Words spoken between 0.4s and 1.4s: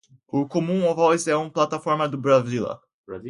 Common Voice é